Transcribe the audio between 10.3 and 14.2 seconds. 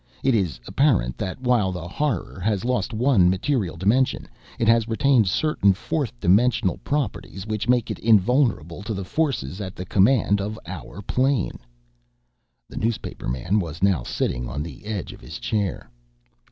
of our plane." The newspaperman was now